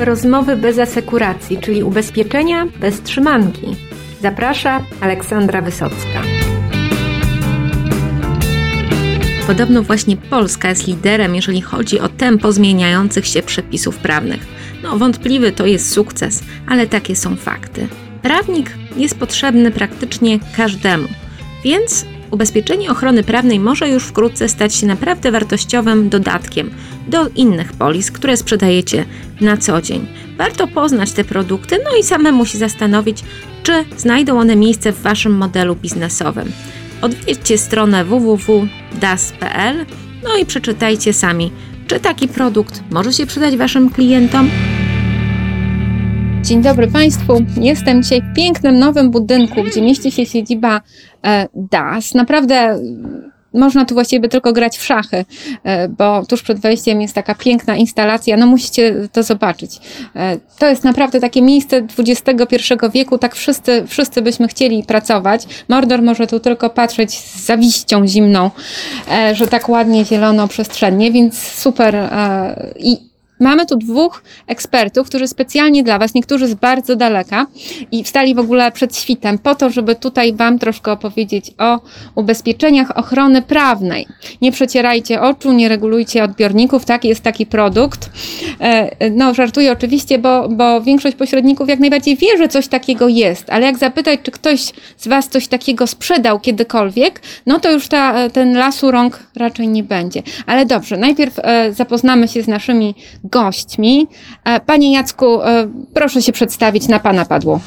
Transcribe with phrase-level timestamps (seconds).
[0.00, 3.76] Rozmowy bez asekuracji, czyli ubezpieczenia bez trzymanki.
[4.22, 6.22] Zaprasza Aleksandra Wysocka.
[9.46, 14.46] Podobno właśnie Polska jest liderem, jeżeli chodzi o tempo zmieniających się przepisów prawnych.
[14.82, 17.88] No, wątpliwy to jest sukces, ale takie są fakty.
[18.22, 21.08] Prawnik jest potrzebny praktycznie każdemu,
[21.64, 26.70] więc ubezpieczenie ochrony prawnej może już wkrótce stać się naprawdę wartościowym dodatkiem
[27.08, 29.04] do innych polis, które sprzedajecie
[29.40, 30.06] na co dzień.
[30.38, 33.24] Warto poznać te produkty, no i samemu się zastanowić,
[33.62, 36.52] czy znajdą one miejsce w Waszym modelu biznesowym.
[37.02, 39.86] Odwiedźcie stronę www.das.pl,
[40.24, 41.50] no i przeczytajcie sami,
[41.86, 44.50] czy taki produkt może się przydać Waszym klientom.
[46.42, 47.44] Dzień dobry Państwu.
[47.60, 50.80] Jestem dzisiaj w pięknym nowym budynku, gdzie mieści się siedziba
[51.54, 52.14] DAS.
[52.14, 52.78] Naprawdę
[53.54, 55.24] można tu właściwie tylko grać w szachy,
[55.64, 59.78] e, bo tuż przed wejściem jest taka piękna instalacja, no musicie to zobaczyć.
[60.16, 65.46] E, to jest naprawdę takie miejsce XXI wieku, tak wszyscy, wszyscy byśmy chcieli pracować.
[65.68, 68.50] Mordor może tu tylko patrzeć z zawiścią zimną,
[69.10, 72.08] e, że tak ładnie zielono przestrzennie, więc super.
[72.78, 73.07] I
[73.40, 77.46] Mamy tu dwóch ekspertów, którzy specjalnie dla Was, niektórzy z bardzo daleka
[77.92, 81.80] i wstali w ogóle przed świtem po to, żeby tutaj Wam troszkę opowiedzieć o
[82.14, 84.06] ubezpieczeniach ochrony prawnej.
[84.42, 88.10] Nie przecierajcie oczu, nie regulujcie odbiorników, tak, jest taki produkt.
[88.60, 93.50] E, no, żartuję oczywiście, bo, bo większość pośredników jak najbardziej wie, że coś takiego jest,
[93.50, 98.30] ale jak zapytać, czy ktoś z Was coś takiego sprzedał kiedykolwiek, no to już ta,
[98.30, 100.22] ten lasu rąk raczej nie będzie.
[100.46, 102.94] Ale dobrze, najpierw e, zapoznamy się z naszymi
[103.30, 104.06] gośćmi.
[104.44, 107.60] E, panie Jacku, e, proszę się przedstawić, na Pana padło.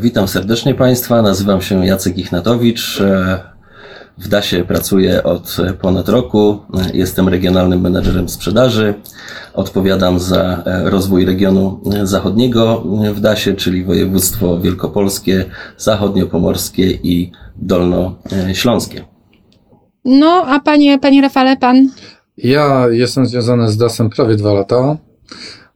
[0.00, 3.00] Witam serdecznie Państwa, nazywam się Jacek Ichnatowicz.
[3.00, 3.52] E,
[4.18, 6.58] w DASie pracuję od ponad roku.
[6.94, 8.94] Jestem regionalnym menedżerem sprzedaży.
[9.54, 15.44] Odpowiadam za rozwój regionu zachodniego w DASie, czyli województwo wielkopolskie,
[15.78, 19.04] zachodniopomorskie i dolnośląskie.
[20.04, 21.88] No, a panie, panie Rafale, pan
[22.36, 24.96] ja jestem związany z DAS-em prawie dwa lata.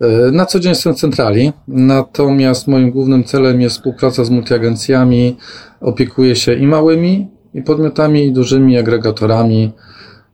[0.00, 5.36] E, na co dzień jestem w centrali, natomiast moim głównym celem jest współpraca z multiagencjami.
[5.80, 9.72] Opiekuję się i małymi, i podmiotami, i dużymi agregatorami.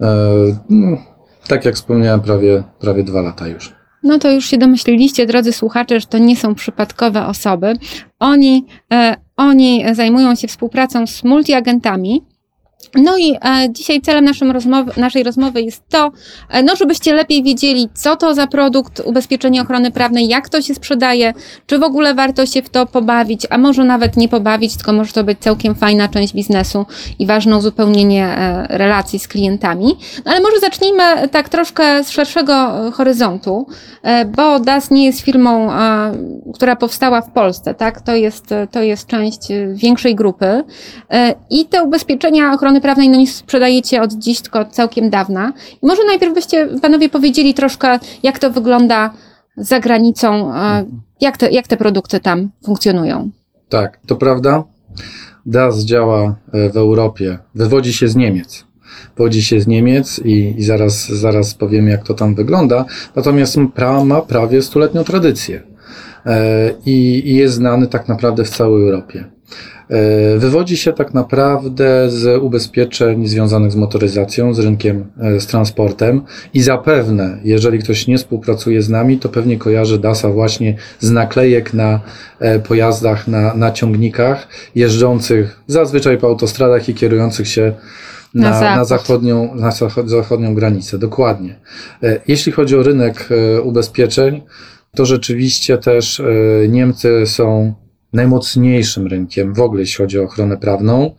[0.01, 0.07] E,
[0.71, 0.97] no,
[1.49, 3.73] tak jak wspomniałem, prawie, prawie dwa lata już.
[4.03, 7.75] No to już się domyśliliście, drodzy słuchacze, że to nie są przypadkowe osoby.
[8.19, 12.27] Oni, e, oni zajmują się współpracą z multiagentami,
[12.95, 13.39] no i e,
[13.71, 16.13] dzisiaj celem rozmowy, naszej rozmowy jest to,
[16.51, 20.75] e, no, żebyście lepiej wiedzieli, co to za produkt ubezpieczenia ochrony prawnej, jak to się
[20.75, 21.35] sprzedaje,
[21.67, 25.13] czy w ogóle warto się w to pobawić, a może nawet nie pobawić, tylko może
[25.13, 26.87] to być całkiem fajna część biznesu
[27.19, 29.97] i ważne uzupełnienie e, relacji z klientami.
[30.25, 32.53] No, ale może zacznijmy tak troszkę z szerszego
[32.87, 33.67] e, horyzontu,
[34.03, 36.13] e, bo DAS nie jest firmą, e,
[36.55, 38.01] która powstała w Polsce, tak?
[38.01, 39.41] To jest, to jest część
[39.75, 40.65] większej grupy
[41.51, 45.53] i te ubezpieczenia ochrony prawnej no nie sprzedajecie od dziś, tylko od całkiem dawna.
[45.83, 49.11] I może najpierw byście panowie powiedzieli troszkę, jak to wygląda
[49.57, 50.53] za granicą,
[51.21, 53.31] jak te, jak te produkty tam funkcjonują.
[53.69, 54.65] Tak, to prawda.
[55.47, 58.65] DAS działa e, w Europie, wywodzi się z Niemiec.
[59.17, 62.85] Wywodzi się z Niemiec i, i zaraz, zaraz powiem, jak to tam wygląda.
[63.17, 65.63] Natomiast pra, ma prawie stuletnią tradycję
[66.27, 69.25] e, i, i jest znany tak naprawdę w całej Europie.
[69.93, 76.23] E, wywodzi się tak naprawdę z ubezpieczeń związanych z motoryzacją, z rynkiem, e, z transportem
[76.55, 81.75] i zapewne, jeżeli ktoś nie współpracuje z nami, to pewnie kojarzy DASA właśnie z naklejek
[81.75, 82.01] na
[82.41, 87.73] e, pojazdach, na, na ciągnikach jeżdżących zazwyczaj po autostradach i kierujących się
[88.35, 89.71] na, na, na, zachodnią, na
[90.05, 90.99] zachodnią granicę.
[90.99, 91.61] Dokładnie.
[92.29, 93.29] Jeśli chodzi o rynek
[93.63, 94.43] ubezpieczeń,
[94.97, 96.23] to rzeczywiście też
[96.69, 97.75] Niemcy są
[98.13, 101.11] najmocniejszym rynkiem w ogóle, jeśli chodzi o ochronę prawną.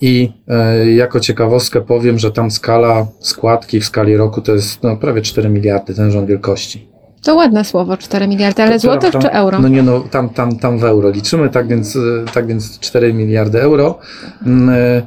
[0.00, 4.96] I e, jako ciekawostkę powiem, że tam skala składki w skali roku to jest no,
[4.96, 6.88] prawie 4 miliardy, ten rząd wielkości.
[7.22, 9.58] To ładne słowo, 4 miliardy, ale to, złotych tam, czy euro?
[9.60, 12.00] No nie, no tam, tam, tam w euro liczymy, tak więc, e,
[12.34, 13.98] tak więc 4 miliardy euro.
[14.46, 15.02] E,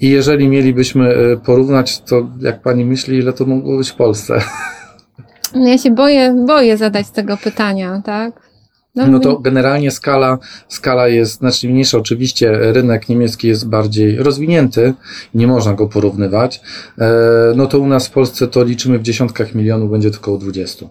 [0.00, 1.14] I jeżeli mielibyśmy
[1.44, 4.40] porównać, to jak pani myśli, ile to mogło być w Polsce?
[5.54, 8.53] Ja się boję, boję zadać tego pytania, tak?
[8.94, 10.38] No, no to generalnie skala,
[10.68, 11.98] skala jest znacznie mniejsza.
[11.98, 14.94] Oczywiście rynek niemiecki jest bardziej rozwinięty,
[15.34, 16.60] nie można go porównywać.
[16.98, 17.10] E,
[17.56, 20.86] no to u nas w Polsce to liczymy w dziesiątkach milionów, będzie to około 20.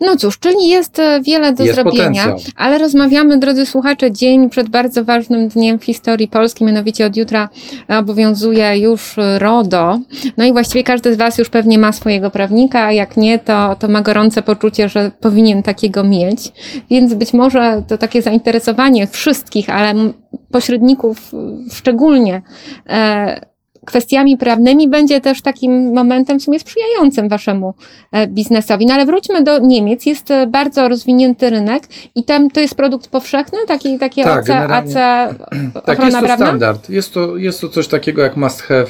[0.00, 2.52] No cóż, czyli jest e, wiele do Jest zrobienia, potencjał.
[2.56, 7.48] ale rozmawiamy, drodzy słuchacze, dzień przed bardzo ważnym dniem w historii Polski, mianowicie od jutra
[7.88, 9.98] obowiązuje już RODO.
[10.36, 13.76] No i właściwie każdy z Was już pewnie ma swojego prawnika, a jak nie, to,
[13.78, 16.52] to ma gorące poczucie, że powinien takiego mieć.
[16.90, 19.94] Więc być może to takie zainteresowanie wszystkich, ale
[20.50, 22.42] pośredników y, szczególnie,
[22.88, 23.53] e,
[23.84, 27.74] kwestiami prawnymi będzie też takim momentem w sumie sprzyjającym waszemu
[28.12, 28.86] e, biznesowi.
[28.86, 30.06] No ale wróćmy do Niemiec.
[30.06, 31.82] Jest e, bardzo rozwinięty rynek
[32.14, 35.34] i tam to jest produkt powszechny, taki, takie Tak, generalnie- AC
[35.86, 36.46] Tak, jest to prawna?
[36.46, 36.90] standard.
[36.90, 38.86] Jest to, jest to coś takiego jak must have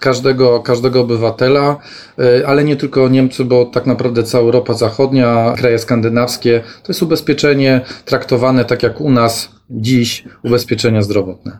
[0.00, 1.76] każdego, każdego obywatela,
[2.18, 7.02] y, ale nie tylko Niemcy, bo tak naprawdę cała Europa Zachodnia, kraje skandynawskie, to jest
[7.02, 11.58] ubezpieczenie traktowane tak jak u nas dziś ubezpieczenia zdrowotne.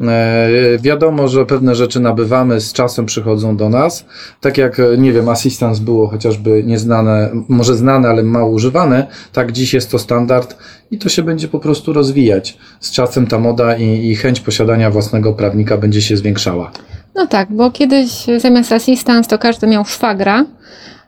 [0.00, 4.04] E, Wiadomo, że pewne rzeczy nabywamy, z czasem przychodzą do nas.
[4.40, 9.52] Tak jak, e, nie wiem, asystans było chociażby nieznane, może znane, ale mało używane, tak
[9.52, 10.56] dziś jest to standard
[10.90, 12.58] i to się będzie po prostu rozwijać.
[12.80, 16.70] Z czasem ta moda i, i chęć posiadania własnego prawnika będzie się zwiększała.
[17.14, 20.44] No tak, bo kiedyś zamiast assistance to każdy miał szwagra.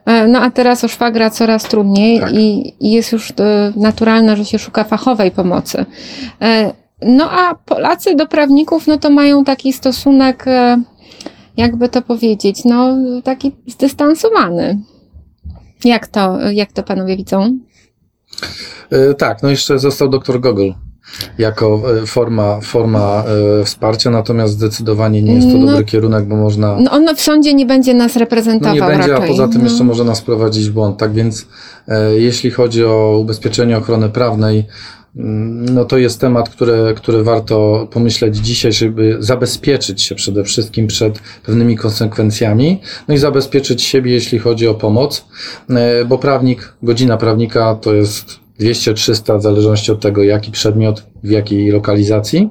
[0.07, 2.33] E, No a teraz o szwagra coraz trudniej Tak.
[2.33, 5.85] i, i jest już e, naturalne, że się szuka fachowej pomocy.
[6.41, 10.45] E, No a Polacy do prawników, no to mają taki stosunek,
[11.57, 14.79] jakby to powiedzieć, no taki zdystansowany.
[15.85, 17.57] Jak to, jak to panowie widzą?
[19.17, 20.73] Tak, no jeszcze został doktor Gogol
[21.37, 23.23] jako e, forma, forma
[23.61, 27.21] e, wsparcia, natomiast zdecydowanie nie jest to No- dobry kierunek, bo można No on w
[27.21, 29.25] sądzie nie będzie nas No reprezentował nie będzie, raczej.
[29.25, 29.67] a poza tym no.
[29.67, 30.97] jeszcze może nas prowadzić w błąd.
[30.97, 31.47] Tak więc
[31.87, 34.65] e, jeśli chodzi o ubezpieczenie ochrony prawnej,
[35.15, 40.87] mm, no to jest temat, który, który warto pomyśleć dzisiaj, żeby zabezpieczyć się przede wszystkim
[40.87, 45.25] przed pewnymi konsekwencjami, no i zabezpieczyć siebie, jeśli chodzi o pomoc,
[45.69, 51.29] e, bo prawnik, godzina prawnika to jest 200-300 w zależności od tego, jaki przedmiot, w
[51.29, 52.49] jakiej lokalizacji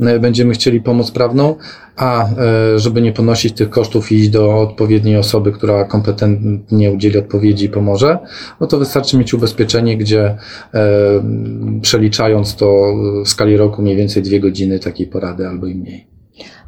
[0.00, 1.54] e, będziemy chcieli pomoc prawną,
[1.96, 7.18] a e, żeby nie ponosić tych kosztów i iść do odpowiedniej osoby, która kompetentnie udzieli
[7.18, 8.18] odpowiedzi i pomoże,
[8.60, 10.36] no to wystarczy mieć ubezpieczenie, gdzie e,
[11.82, 12.94] przeliczając to
[13.24, 16.06] w skali roku mniej więcej dwie godziny takiej porady albo i mniej.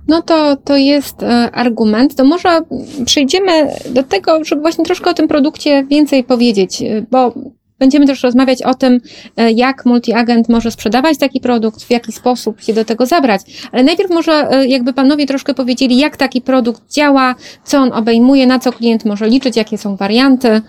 [0.08, 1.16] No to, to jest
[1.52, 2.14] argument.
[2.14, 2.60] To może
[3.04, 3.52] przejdziemy
[3.90, 7.34] do tego, żeby właśnie troszkę o tym produkcie więcej powiedzieć, bo
[7.82, 9.00] będziemy też rozmawiać o tym,
[9.36, 13.40] e, jak multiagent może sprzedawać taki produkt, w jaki sposób się do tego zabrać.
[13.72, 17.34] Ale najpierw może e, jakby panowie troszkę powiedzieli, jak taki produkt działa,
[17.64, 20.62] co on obejmuje, na co klient może liczyć, jakie są warianty.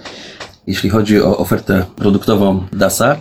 [0.68, 3.16] Jeśli chodzi o ofertę produktową DASA,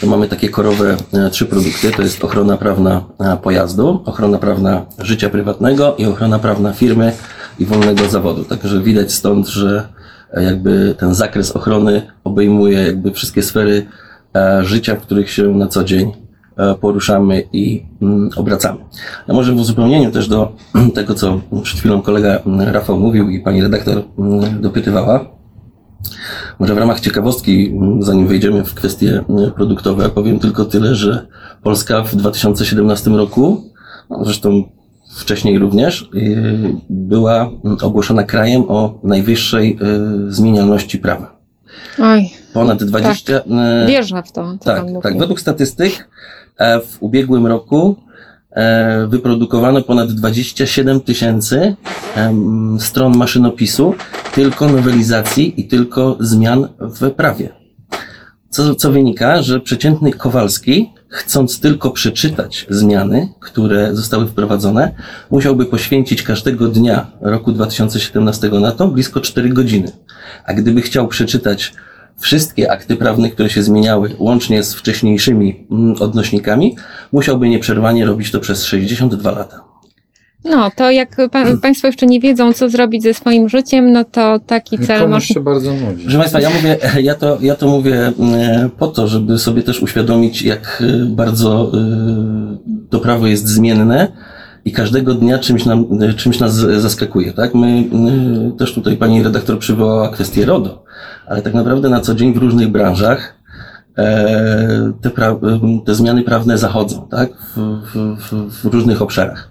[0.00, 1.90] to mamy takie korowe e, trzy produkty.
[1.90, 3.04] To jest ochrona prawna
[3.42, 7.12] pojazdu, ochrona prawna życia prywatnego i ochrona prawna firmy
[7.58, 8.44] i wolnego zawodu.
[8.44, 9.99] Także widać stąd, że
[10.32, 13.86] jakby ten zakres ochrony obejmuje jakby wszystkie sfery
[14.36, 16.12] e, życia, w których się na co dzień
[16.56, 18.78] e, poruszamy i mm, obracamy.
[19.28, 20.52] Ja może w uzupełnieniu też do
[20.94, 25.40] tego, co przed chwilą kolega mm, Rafał mówił i pani redaktor mm, dopytywała,
[26.58, 29.24] może w ramach ciekawostki, zanim wejdziemy w kwestie
[29.56, 31.26] produktowe, powiem tylko tyle, że
[31.62, 33.64] Polska w 2017 roku,
[34.10, 34.64] no zresztą
[35.16, 37.50] wcześniej również, yy, była
[37.82, 41.40] ogłoszona krajem o najwyższej yy, zmienialności prawa.
[41.98, 43.32] Oj, Ponad 20.
[43.32, 43.42] yy,
[43.86, 45.18] wierzę w to, tak, tak.
[45.18, 46.08] Według statystyk
[46.58, 47.96] e, w ubiegłym roku
[48.50, 51.76] e, wyprodukowano ponad 27 tysięcy
[52.78, 53.94] stron maszynopisu
[54.34, 57.48] tylko nowelizacji i tylko zmian w prawie.
[58.50, 64.94] Co, co wynika, że przeciętny Kowalski, chcąc tylko przeczytać zmiany, które zostały wprowadzone,
[65.30, 69.92] musiałby poświęcić każdego dnia roku 2017 na to blisko 4 godziny.
[70.44, 71.72] A gdyby chciał przeczytać
[72.18, 76.76] wszystkie akty prawne, które się zmieniały, łącznie z wcześniejszymi mm, odnośnikami,
[77.12, 79.69] musiałby nieprzerwanie robić to przez 62 lata.
[80.44, 84.38] No, to jak pa, Państwo jeszcze nie wiedzą, co zrobić ze swoim życiem, no to
[84.38, 85.34] taki cel Komuś można...
[85.34, 86.02] się bardzo nudzi.
[86.02, 89.82] Proszę Państwa, ja mówię, ja to, ja to mówię mm, po to, żeby sobie też
[89.82, 91.72] uświadomić, jak y, bardzo
[92.90, 94.12] to prawo jest zmienne
[94.64, 97.32] i każdego dnia czymś, nam, czymś nas zaskakuje.
[97.32, 97.54] Tak?
[97.54, 97.84] My
[98.58, 100.84] też tutaj pani redaktor przywołała kwestię RODO,
[101.26, 103.34] ale tak naprawdę na co dzień w różnych branżach
[103.98, 105.36] e, te, pra,
[105.86, 107.30] te zmiany prawne zachodzą tak?
[107.56, 109.49] w, w, w różnych obszarach.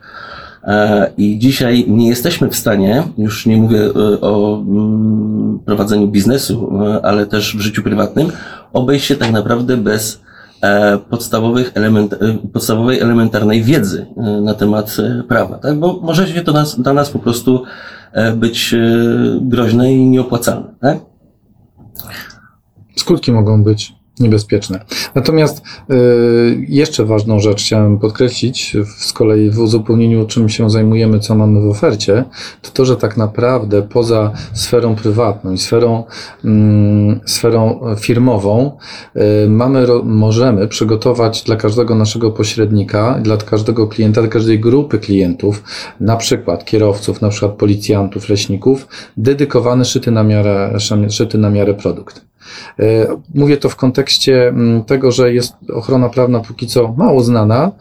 [0.63, 6.79] E, I dzisiaj nie jesteśmy w stanie, już nie mówię e, o mm, prowadzeniu biznesu,
[6.83, 8.31] e, ale też w życiu prywatnym,
[8.73, 10.21] obejść się tak naprawdę bez
[11.09, 12.15] podstawowych element,
[12.53, 14.05] podstawowej elementarnej wiedzy
[14.41, 14.97] na temat
[15.27, 15.79] prawa, tak?
[15.79, 17.63] Bo może się to nas, dla nas po prostu
[18.35, 18.75] być
[19.41, 20.97] groźne i nieopłacalne, tak?
[22.95, 24.85] skutki mogą być niebezpieczne.
[25.15, 25.61] Natomiast
[25.91, 31.61] y, jeszcze ważną rzecz chciałem podkreślić, z kolei w uzupełnieniu czym się zajmujemy, co mamy
[31.61, 32.23] w ofercie,
[32.61, 36.03] to to, że tak naprawdę poza sferą prywatną i sferą,
[36.45, 38.71] mm, sferą firmową
[39.15, 45.63] y, mamy, możemy przygotować dla każdego naszego pośrednika, dla każdego klienta, dla każdej grupy klientów,
[45.99, 50.77] na przykład kierowców, na przykład policjantów, leśników, dedykowany szyty na miarę,
[51.09, 52.28] szyty na miarę produkt.
[52.79, 57.71] E, mówię to w kontekście mm, tego, że jest ochrona prawna póki co mało znana,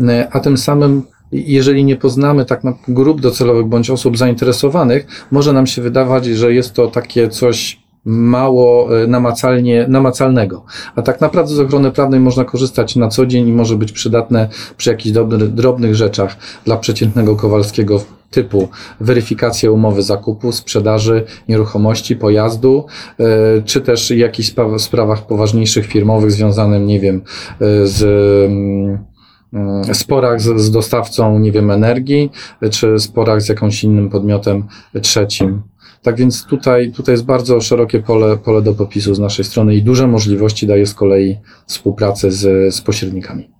[0.00, 5.66] e, a tym samym jeżeli nie poznamy tak grup docelowych bądź osób zainteresowanych, może nam
[5.66, 10.64] się wydawać, że jest to takie coś mało e, namacalnie, namacalnego.
[10.96, 14.48] A tak naprawdę z ochrony prawnej można korzystać na co dzień i może być przydatne
[14.76, 15.14] przy jakichś
[15.48, 18.68] drobnych rzeczach dla przeciętnego Kowalskiego typu
[19.00, 22.86] weryfikacja umowy zakupu, sprzedaży nieruchomości, pojazdu,
[23.20, 27.16] e, czy też jakichś sprawach poważniejszych firmowych związanych, nie wiem,
[27.60, 28.02] e, z
[29.52, 32.30] mm, sporach z, z dostawcą, nie wiem, energii,
[32.70, 34.64] czy sporach z jakimś innym podmiotem
[35.02, 35.62] trzecim.
[36.02, 39.82] Tak więc tutaj, tutaj jest bardzo szerokie pole, pole do popisu z naszej strony i
[39.82, 43.55] duże możliwości daje z kolei współpracę z, z pośrednikami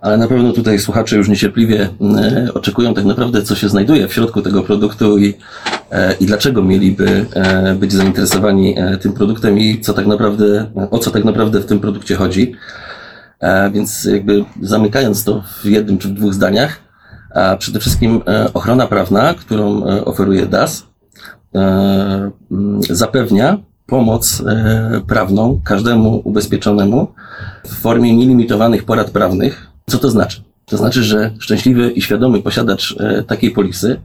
[0.00, 4.12] ale na pewno tutaj słuchacze już niecierpliwie e, oczekują tak naprawdę, co się znajduje w
[4.12, 5.34] środku tego produktu i,
[5.90, 11.10] e, i dlaczego mieliby e, być zainteresowani tym produktem i co tak naprawdę, o co
[11.10, 12.54] tak naprawdę w tym produkcie chodzi.
[13.72, 16.78] Więc jakby zamykając to w jednym czy w dwóch zdaniach,
[17.58, 18.20] przede wszystkim
[18.54, 20.86] ochrona prawna, którą oferuje DAS,
[22.90, 24.42] zapewnia pomoc
[25.06, 27.08] prawną każdemu ubezpieczonemu
[27.64, 30.42] w formie nielimitowanych porad prawnych, co to znaczy?
[30.66, 34.00] To znaczy, że szczęśliwy i świadomy posiadacz e, takiej polisy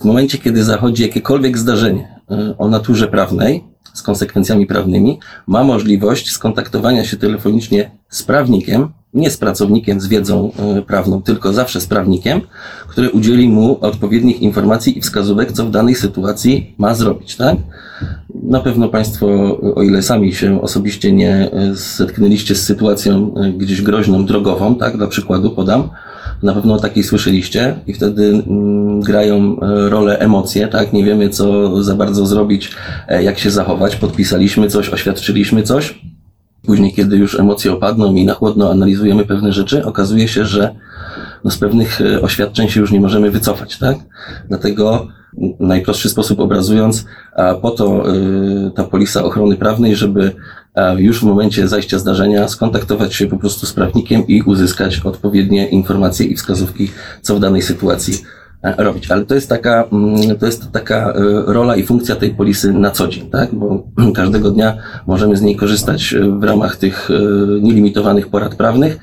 [0.00, 3.64] w momencie, kiedy zachodzi jakiekolwiek zdarzenie e, o naturze prawnej,
[3.94, 10.52] z konsekwencjami prawnymi, ma możliwość skontaktowania się telefonicznie z prawnikiem, nie z pracownikiem z wiedzą
[10.58, 12.40] e, prawną, tylko zawsze z prawnikiem,
[12.88, 17.56] który udzieli mu odpowiednich informacji i wskazówek, co w danej sytuacji ma zrobić, tak?
[18.42, 19.26] Na pewno Państwo,
[19.74, 24.96] o ile sami się osobiście nie e, zetknęliście z sytuacją e, gdzieś groźną, drogową, tak?
[24.96, 25.88] Dla przykładu podam,
[26.42, 29.56] na pewno o takiej słyszeliście i wtedy mm, grają
[29.88, 30.92] rolę emocje, tak?
[30.92, 32.70] Nie wiemy, co za bardzo zrobić,
[33.22, 33.96] jak się zachować.
[33.96, 36.00] Podpisaliśmy coś, oświadczyliśmy coś,
[36.62, 40.74] Później, kiedy już emocje opadną i na chłodno analizujemy pewne rzeczy, okazuje się, że
[41.44, 43.96] no z pewnych e, oświadczeń się już nie możemy wycofać, tak?
[44.48, 45.08] Dlatego
[45.60, 47.04] najprostszy sposób obrazując,
[47.36, 50.32] a po to y, ta polisa ochrony prawnej, żeby
[50.96, 56.26] już w momencie zajścia zdarzenia skontaktować się po prostu z prawnikiem i uzyskać odpowiednie informacje
[56.26, 56.90] i wskazówki,
[57.22, 59.10] co w danej sytuacji E, robić.
[59.10, 61.12] Ale to jest taka, mm, to jest taka e,
[61.46, 63.54] rola i funkcja tej polisy na co dzień, tak?
[63.54, 63.82] Bo
[64.14, 64.76] każdego dnia
[65.06, 67.08] możemy z niej korzystać e, w ramach tych
[67.62, 68.98] nielimitowanych porad prawnych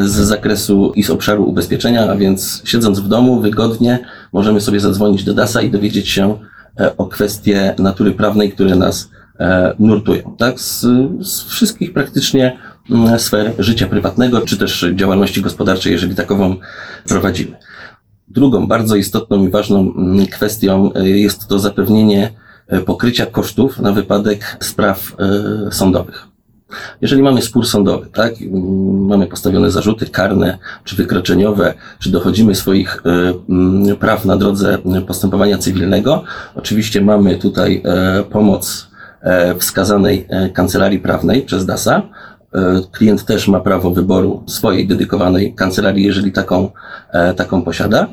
[0.00, 3.98] z zakresu i z obszaru ubezpieczenia, a więc siedząc w domu wygodnie
[4.32, 6.38] możemy sobie zadzwonić do DASA i dowiedzieć się
[6.96, 9.10] o kwestie natury prawnej, które nas
[9.78, 10.60] nurtują, tak?
[10.60, 10.80] Z,
[11.20, 12.58] z wszystkich praktycznie
[12.90, 16.56] mm, sfer życia prywatnego, czy też działalności gospodarczej, jeżeli takową
[17.08, 17.56] prowadzimy.
[18.32, 22.32] Drugą bardzo istotną i ważną mm, kwestią e, jest to zapewnienie
[22.66, 26.26] e, pokrycia kosztów na wypadek spraw e, sądowych.
[27.00, 33.02] Jeżeli mamy spór sądowy, tak, mm, mamy postawione zarzuty karne czy wykroczeniowe, czy dochodzimy swoich
[33.48, 36.24] mm, praw na drodze postępowania cywilnego,
[36.54, 37.82] oczywiście mamy tutaj
[38.30, 38.92] pomoc
[39.58, 42.02] wskazanej kancelarii prawnej przez DASA,
[42.92, 46.70] klient też ma prawo wyboru swojej dedykowanej kancelarii, jeżeli taką,
[47.12, 48.08] e, taką posiada.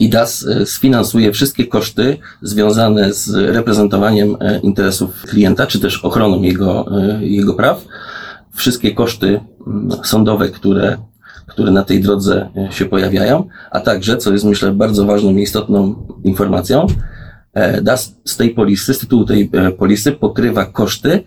[0.00, 6.86] I DAS e, sfinansuje wszystkie koszty związane z reprezentowaniem interesów klienta, czy też ochroną jego,
[7.20, 7.84] jego praw.
[8.54, 10.98] Wszystkie koszty mm, sądowe, które,
[11.46, 16.06] które na tej drodze się pojawiają, a także, co jest myślę bardzo ważną i istotną
[16.24, 16.86] informacją,
[17.82, 21.24] DAS z tej polisy, z tytułu tej polisy pokrywa koszty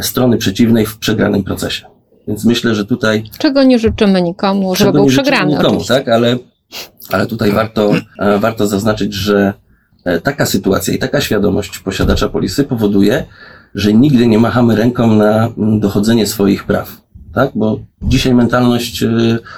[0.00, 1.86] strony przeciwnej w przegranym procesie.
[2.28, 3.24] Więc myślę, że tutaj.
[3.38, 5.50] Czego nie życzymy nikomu, żeby był przegrany.
[5.50, 5.94] Nikomu, oczywiście.
[5.94, 6.36] tak, ale,
[7.10, 9.54] ale tutaj warto, e, warto zaznaczyć, że
[10.04, 13.24] e, taka sytuacja i taka świadomość posiadacza polisy powoduje,
[13.74, 17.00] że nigdy nie machamy ręką na dochodzenie swoich praw.
[17.34, 17.50] Tak?
[17.54, 19.08] Bo dzisiaj mentalność e,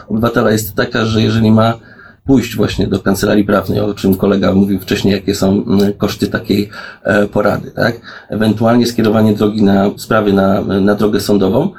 [0.08, 1.78] obywatela jest taka, że jeżeli ma
[2.26, 6.68] pójść właśnie do kancelarii prawnej, o czym kolega mówił wcześniej, jakie są mm, koszty takiej
[7.02, 8.00] e, porady, tak?
[8.28, 11.70] Ewentualnie skierowanie drogi na sprawy na, na drogę sądową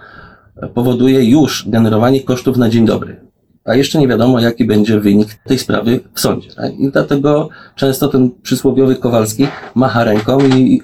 [0.74, 3.27] powoduje już generowanie kosztów na dzień dobry.
[3.68, 6.50] A jeszcze nie wiadomo, jaki będzie wynik tej sprawy w sądzie.
[6.56, 6.80] Tak?
[6.80, 10.82] I dlatego często ten przysłowiowy Kowalski macha ręką i, i,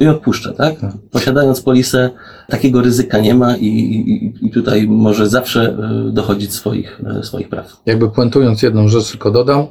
[0.00, 0.52] i odpuszcza.
[0.52, 0.74] Tak?
[1.10, 2.10] Posiadając polisę,
[2.48, 5.62] takiego ryzyka nie ma i, i, i tutaj może zawsze
[6.08, 7.76] e, dochodzić swoich, e, swoich praw.
[7.86, 9.66] Jakby puentując jedną rzecz, tylko dodam,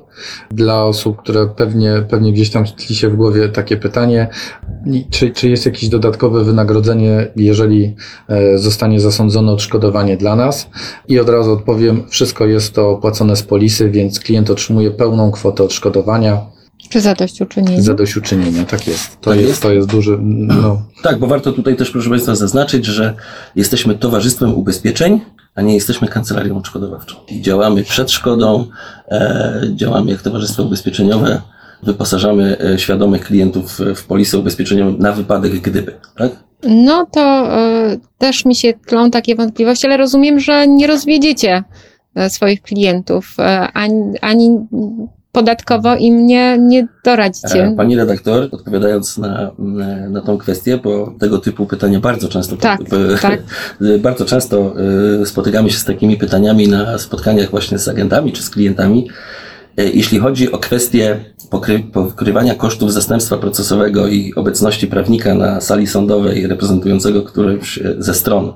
[0.51, 4.27] dla osób, które pewnie, pewnie gdzieś tam tli się w głowie takie pytanie,
[5.09, 7.95] czy, czy jest jakieś dodatkowe wynagrodzenie, jeżeli
[8.27, 10.69] e, zostanie zasądzone odszkodowanie dla nas?
[11.07, 15.63] I od razu odpowiem, wszystko jest to opłacone z polisy, więc klient otrzymuje pełną kwotę
[15.63, 16.41] odszkodowania.
[16.89, 17.81] Czy zadośćuczynienia?
[17.81, 19.21] Zadośćuczynienia, tak jest.
[19.21, 19.61] To, Tak jest, jest?
[19.61, 23.13] to jest duży, no, Tak, bo warto tutaj też, proszę Państwa, zaznaczyć, że
[23.55, 25.21] jesteśmy towarzystwem ubezpieczeń,
[25.55, 27.15] a nie jesteśmy kancelarią odszkodowawczą.
[27.41, 28.65] Działamy przed szkodą,
[29.11, 31.41] e, działamy jak towarzystwo ubezpieczeniowe,
[31.83, 35.93] wyposażamy e, świadomych klientów w- polisę ubezpieczeniową na wypadek gdyby.
[36.17, 36.31] Tak?
[36.63, 37.47] No to
[37.91, 41.63] y, też mi się tlą takie wątpliwości, ale rozumiem, że nie rozwiedziecie
[42.29, 44.59] swoich klientów, e, ani, ani
[45.35, 47.63] podatkowo im nie, nie doradzicie.
[47.63, 49.51] E, Pani redaktor, odpowiadając na,
[50.09, 52.79] na tą kwestię, bo tego typu pytania bardzo często, Tak,
[53.21, 53.43] tak.
[53.99, 54.75] bardzo często
[55.21, 59.09] e, spotykamy się z takimi pytaniami na spotkaniach właśnie z agentami czy z klientami.
[59.77, 61.19] E, Jeśli chodzi o kwestię
[61.49, 68.13] pokry, pokrywania kosztów zastępstwa procesowego i obecności prawnika na sali sądowej reprezentującego którąś e, ze
[68.13, 68.53] stron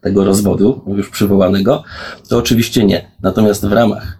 [0.00, 1.84] tego rozwodu już przywołanego,
[2.28, 3.10] to oczywiście nie.
[3.22, 4.18] Natomiast w ramach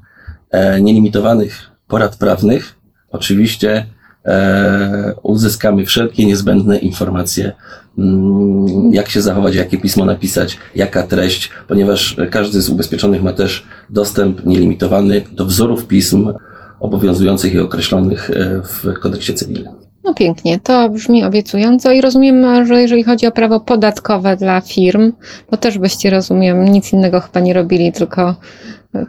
[0.51, 2.75] e, nielimitowanych porad prawnych
[3.11, 3.87] oczywiście
[4.25, 7.53] e, uzyskamy wszelkie niezbędne informacje,
[7.99, 13.67] mm, jak się zachować, jakie pismo napisać, jaka treść, ponieważ każdy z ubezpieczonych ma też
[13.91, 16.33] dostęp nielimitowany do wzorów pism
[16.81, 19.90] obowiązujących i określonych e, w kodeksie cywilnym.
[20.05, 25.13] No pięknie, to brzmi obiecująco i rozumiem, że jeżeli chodzi o prawo podatkowe dla firm,
[25.51, 28.35] to też byście, rozumiem, nic innego chyba nie robili, tylko,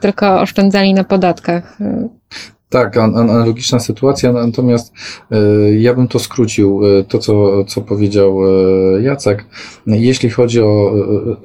[0.02, 1.78] tylko oszczędzali na podatkach.
[2.70, 4.94] Tak, an- an- analogiczna sytuacja, natomiast
[5.32, 5.38] e,
[5.76, 8.40] ja bym to skrócił, e, to co, co powiedział
[8.98, 9.46] e, Jacek.
[9.88, 10.94] Jeśli chodzi o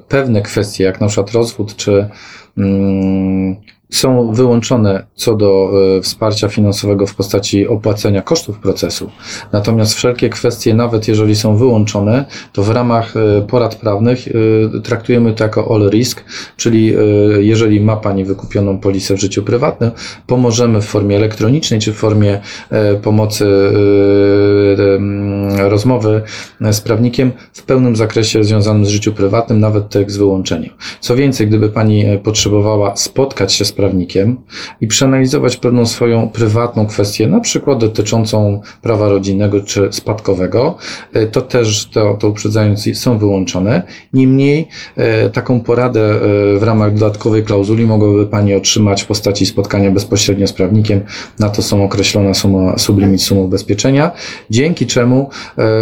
[0.07, 2.09] pewne kwestie, jak na przykład rozwód, czy
[2.57, 3.55] mm,
[3.89, 9.11] są wyłączone co do e, wsparcia finansowego w postaci opłacenia kosztów procesu.
[9.51, 15.33] Natomiast wszelkie kwestie, nawet jeżeli są wyłączone, to w ramach e, porad prawnych e, traktujemy
[15.33, 16.23] to jako all risk,
[16.57, 16.93] czyli
[17.39, 19.91] jeżeli ma Pani wykupioną polisę w życiu prywatnym,
[20.27, 22.41] pomożemy w formie elektronicznej czy w formie
[23.03, 23.45] pomocy
[25.57, 26.21] rozmowy
[26.71, 30.69] z prawnikiem w pełnym zakresie związanym z życiem prywatnym, nawet tekst z wyłączeniem.
[30.99, 34.37] Co więcej, gdyby Pani potrzebowała spotkać się z prawnikiem
[34.81, 40.77] i przeanalizować pewną swoją prywatną kwestię, na przykład dotyczącą prawa rodzinnego czy spadkowego,
[41.13, 42.33] e, to też to, to
[42.93, 43.83] są wyłączone.
[44.13, 46.19] Niemniej e, taką poradę e,
[46.59, 51.01] w ramach dodatkowej klauzuli mogłaby Pani otrzymać w postaci spotkania bezpośrednio z prawnikiem.
[51.39, 54.11] Na to są określona suma, sublimit sumy ubezpieczenia,
[54.49, 55.29] dzięki czemu,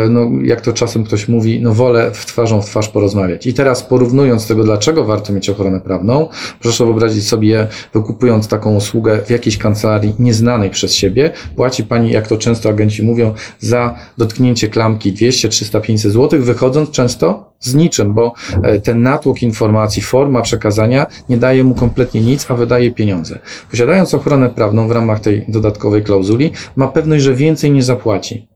[0.09, 3.47] no, jak to czasem ktoś mówi, no wolę w twarzą w twarz porozmawiać.
[3.47, 6.27] I teraz porównując tego, dlaczego warto mieć ochronę prawną,
[6.59, 12.27] proszę wyobrazić sobie, wykupując taką usługę w jakiejś kancelarii nieznanej przez siebie, płaci Pani, jak
[12.27, 18.13] to często agenci mówią, za dotknięcie klamki 200, 300, 500 zł, wychodząc często z niczym,
[18.13, 23.39] bo e, ten natłok informacji, forma przekazania nie daje mu kompletnie nic, a wydaje pieniądze.
[23.71, 28.54] Posiadając ochronę prawną w ramach tej dodatkowej klauzuli, ma pewność, że więcej nie zapłaci.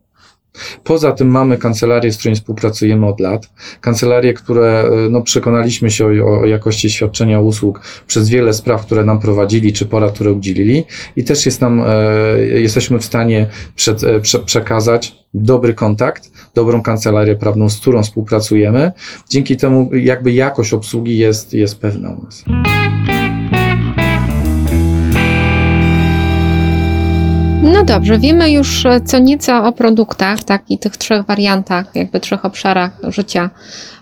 [0.83, 3.49] Poza tym mamy kancelarię, z którymi współpracujemy od lat.
[3.81, 9.05] Kancelarie, które e, no, przekonaliśmy się o, o jakości świadczenia usług przez wiele spraw, które
[9.05, 10.83] nam prowadzili, czy porad, które udzielili
[11.15, 16.81] i też jest nam, e, jesteśmy w stanie przed, e, prze, przekazać dobry kontakt, dobrą
[16.81, 18.91] kancelarię prawną, z którą współpracujemy.
[19.29, 22.43] Dzięki temu jakby jakość obsługi jest, jest pewna u nas.
[27.73, 32.19] No dobrze, wiemy już e, co nieco o produktach, tak, i tych trzech wariantach, jakby
[32.19, 33.49] trzech obszarach życia,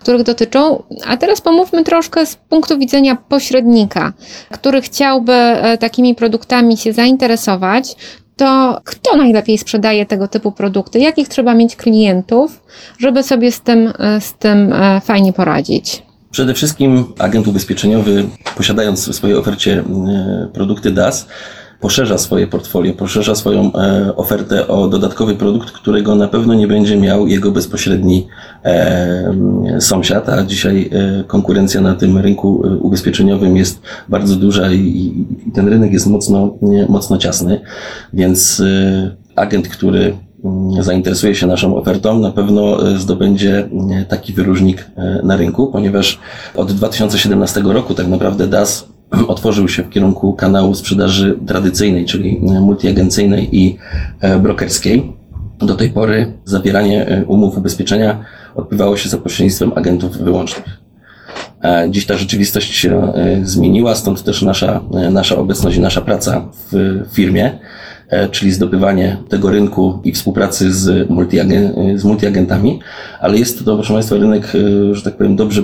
[0.01, 0.83] których dotyczą.
[1.07, 4.13] A teraz pomówmy troszkę z punktu widzenia pośrednika,
[4.51, 7.95] który chciałby e, takimi produktami się zainteresować.
[8.35, 10.99] To kto najlepiej sprzedaje tego typu produkty?
[10.99, 12.63] Jakich trzeba mieć klientów,
[12.99, 16.03] żeby sobie z tym, e, z tym fajnie poradzić?
[16.31, 18.25] Przede wszystkim agent ubezpieczeniowy,
[18.57, 19.83] posiadając w swojej ofercie
[20.53, 21.27] produkty DAS,
[21.79, 26.97] poszerza swoje portfolio, poszerza swoją e, ofertę o dodatkowy produkt, którego na pewno nie będzie
[26.97, 28.27] miał jego bezpośredni
[28.65, 29.33] e,
[29.79, 35.93] sąsiad, a dzisiaj e, konkurencja na tym rynku ubezpieczeniowym jest bardzo duża i, ten rynek
[35.93, 36.57] jest mocno,
[36.89, 37.61] mocno ciasny,
[38.13, 38.63] więc
[39.35, 40.13] agent, który
[40.79, 43.69] zainteresuje się naszą ofertą, na pewno zdobędzie
[44.09, 44.91] taki wyróżnik
[45.23, 46.19] na rynku, ponieważ
[46.55, 48.87] od 2017 roku tak naprawdę DAS
[49.27, 53.77] otworzył się w kierunku kanału sprzedaży tradycyjnej, czyli multiagencyjnej i
[54.39, 55.13] brokerskiej.
[55.59, 60.87] Do tej pory zawieranie umów ubezpieczenia odbywało się za pośrednictwem agentów wyłącznych.
[61.89, 67.59] Dziś ta rzeczywistość się zmieniła, stąd też nasza, nasza obecność i nasza praca w firmie.
[68.09, 72.79] E, czyli zdobywanie tego rynku i współpracy z, multiagen, z multiagentami,
[73.19, 75.63] ale jest to, proszę Państwa, rynek, e, że tak powiem, dobrze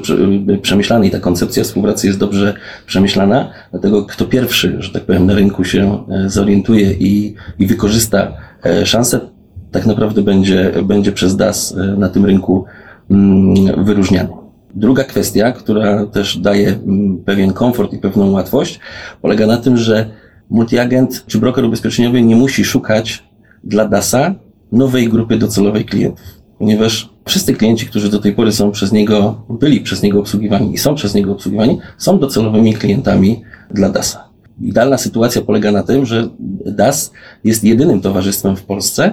[0.61, 2.53] przemyślany i ta koncepcja współpracy jest dobrze
[2.85, 8.33] przemyślana, dlatego kto pierwszy, że tak powiem, na rynku się e, zorientuje i, i wykorzysta
[8.85, 9.19] szansę,
[9.71, 12.65] tak naprawdę będzie, będzie przez DAS na tym rynku
[13.11, 14.29] mm, wyróżniany.
[14.75, 18.79] Druga kwestia, która też daje mm, pewien komfort i pewną łatwość,
[19.21, 20.09] polega na tym, że
[20.49, 23.23] multiagent czy broker ubezpieczeniowy nie musi szukać
[23.63, 24.35] dla DASA
[24.71, 26.25] nowej grupy docelowej klientów,
[26.59, 30.77] ponieważ wszyscy klienci, którzy do tej pory są przez niego, byli przez niego obsługiwani i
[30.77, 34.29] są przez niego obsługiwani, są docelowymi klientami dla DASA.
[34.61, 36.29] Idealna sytuacja polega na tym, że
[36.65, 37.11] DAS
[37.43, 39.11] jest jedynym towarzystwem w Polsce,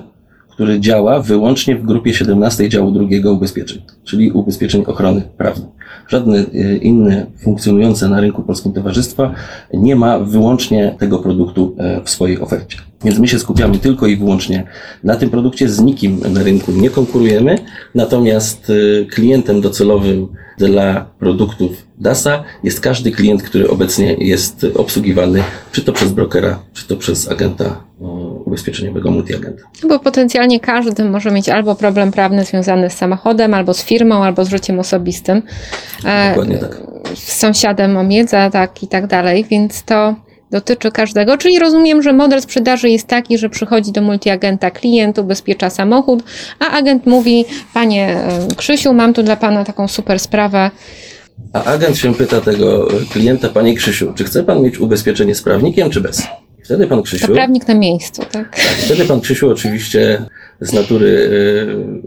[0.60, 5.68] który działa wyłącznie w grupie 17 działu drugiego ubezpieczeń, czyli ubezpieczeń ochrony prawnej.
[6.08, 9.34] Żadne e, inne funkcjonujące na rynku polskim towarzystwa
[9.74, 12.78] nie ma wyłącznie tego produktu e, w swojej ofercie.
[13.04, 14.66] Więc my się skupiamy tylko i wyłącznie
[15.04, 17.58] na tym produkcie, z nikim na rynku nie konkurujemy,
[17.94, 25.42] natomiast e, klientem docelowym dla produktów DASA jest każdy klient, który obecnie jest obsługiwany,
[25.72, 27.84] czy to przez brokera, czy to przez agenta
[28.50, 29.62] ubezpieczeniowego multiagenta.
[29.88, 34.44] Bo potencjalnie każdy może mieć albo problem prawny związany z samochodem, albo z firmą, albo
[34.44, 35.42] z życiem osobistym.
[36.04, 36.76] E, Dokładnie tak.
[37.14, 40.14] Z sąsiadem o miedzę, tak i tak dalej, więc to
[40.50, 41.38] dotyczy każdego.
[41.38, 46.22] Czyli rozumiem, że model sprzedaży jest taki, że przychodzi do multiagenta klient, ubezpiecza samochód,
[46.58, 50.70] a agent mówi, panie e, Krzysiu, mam tu dla pana taką super sprawę.
[51.52, 55.90] A agent się pyta tego klienta, panie Krzysiu, czy chce pan mieć ubezpieczenie z prawnikiem,
[55.90, 56.22] czy bez?
[56.70, 57.26] Wtedy pan Krzysiu.
[57.26, 58.56] To prawnik na miejscu, tak?
[58.56, 60.22] tak wtedy pan Krzysiu oczywiście
[60.60, 61.30] z natury.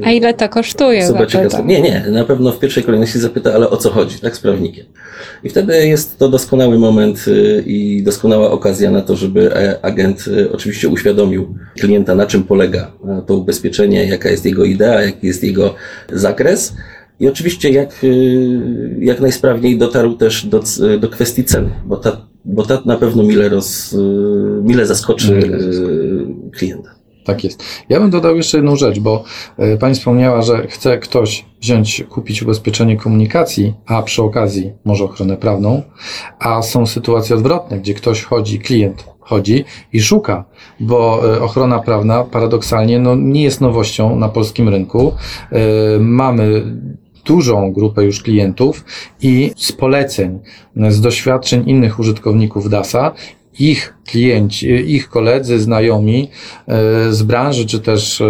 [0.03, 1.07] A ile to kosztuje?
[1.07, 4.39] Zobaczy, nie, nie, na pewno w pierwszej kolejności zapyta, ale o co chodzi, tak, z
[4.39, 4.85] prawnikiem.
[5.43, 10.25] I wtedy jest to doskonały moment y, i doskonała okazja na to, żeby e, agent
[10.53, 15.43] oczywiście uświadomił klienta, na czym polega e, to ubezpieczenie, jaka jest jego idea, jaki jest
[15.43, 15.75] jego
[16.11, 16.73] zakres.
[17.19, 18.05] I oczywiście jak,
[18.99, 20.63] jak najsprawniej dotarł też do,
[20.99, 23.95] do kwestii ceny, bo ta bo to na pewno mile, roz,
[24.63, 26.89] mile zaskoczy e, klienta.
[27.23, 27.63] Tak jest.
[27.89, 29.23] Ja bym dodał jeszcze jedną rzecz, bo
[29.57, 35.37] e, Pani wspomniała, że chce ktoś wziąć, kupić ubezpieczenie komunikacji, a przy okazji może ochronę
[35.37, 35.81] prawną,
[36.39, 40.45] a są sytuacje odwrotne, gdzie ktoś chodzi, klient chodzi i szuka,
[40.79, 45.13] bo ochrona prawna paradoksalnie no, nie jest nowością na polskim rynku.
[45.99, 46.63] Mamy
[47.25, 48.85] dużą grupę już klientów
[49.21, 50.39] i z poleceń,
[50.89, 53.11] z doświadczeń innych użytkowników DASA
[53.59, 56.29] ich klienci, ich koledzy, znajomi
[56.67, 58.25] e, z branży, czy też e,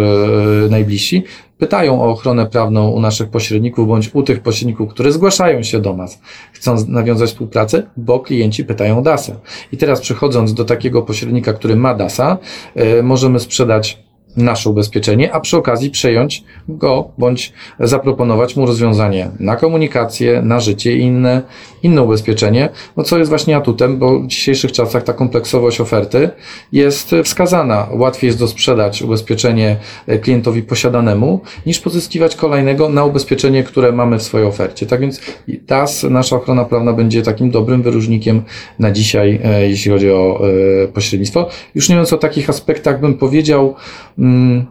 [0.70, 1.24] najbliżsi,
[1.58, 5.96] pytają o ochronę prawną u naszych pośredników, bądź u tych pośredników, które zgłaszają się do
[5.96, 6.20] nas,
[6.52, 9.32] chcą nawiązać współpracę, bo klienci pytają DASA.
[9.72, 12.38] I teraz przechodząc do takiego pośrednika, który ma DASA,
[12.74, 14.04] e, możemy sprzedać
[14.36, 20.96] nasze ubezpieczenie, a przy okazji przejąć go bądź zaproponować mu rozwiązanie na komunikację, na życie
[20.96, 21.42] i inne,
[21.82, 26.30] inne ubezpieczenie, no co jest właśnie atutem, bo w dzisiejszych czasach ta kompleksowość oferty
[26.72, 27.86] jest wskazana.
[27.92, 29.76] Łatwiej jest dosprzedać ubezpieczenie
[30.22, 34.86] klientowi posiadanemu, niż pozyskiwać kolejnego na ubezpieczenie, które mamy w swojej ofercie.
[34.86, 35.20] Tak więc
[35.66, 38.42] TAS, nasza ochrona prawna będzie takim dobrym wyróżnikiem
[38.78, 40.40] na dzisiaj, e, jeśli chodzi o
[40.84, 41.48] e, pośrednictwo.
[41.74, 43.74] Już nie mówiąc o takich aspektach, bym powiedział,
[44.24, 44.66] Mm,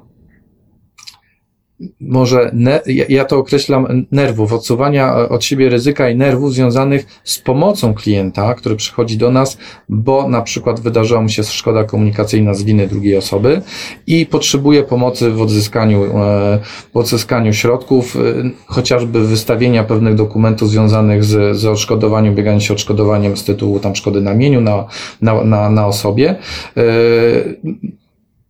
[2.00, 7.94] może ne, ja to określam nerwów, odsuwania od siebie ryzyka i nerwów związanych z pomocą
[7.94, 9.58] klienta, który przychodzi do nas,
[9.89, 13.62] bo na przykład wydarzyła mu się szkoda komunikacyjna z winy drugiej osoby
[14.08, 16.60] i potrzebuje pomocy w odzyskaniu, e,
[16.94, 18.20] w odzyskaniu środków, e,
[18.66, 24.22] chociażby wystawienia pewnych dokumentów związanych z, z odszkodowaniem, bieganiem się odszkodowaniem z tytułu tam szkody
[24.22, 24.86] na mieniu, na,
[25.22, 26.36] na, na, na osobie.
[26.78, 26.84] E,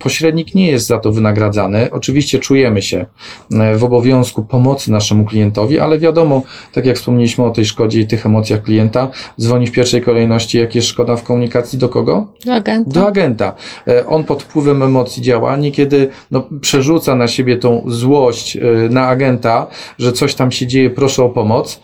[0.03, 1.91] Pośrednik nie jest za to wynagradzany.
[1.91, 3.05] Oczywiście czujemy się
[3.51, 6.41] e, w obowiązku pomocy naszemu klientowi, ale wiadomo,
[6.73, 9.07] tak jak wspomnieliśmy o tej szkodzie i tych emocjach klienta,
[9.41, 12.27] dzwoni w pierwszej kolejności, jak jest szkoda w komunikacji do kogo?
[12.45, 12.91] Do agenta.
[12.91, 13.55] Do agenta.
[13.87, 19.07] E, on pod wpływem emocji działa, niekiedy no, przerzuca na siebie tą złość e, na
[19.07, 19.67] agenta,
[19.99, 21.81] że coś tam się dzieje, proszę o pomoc,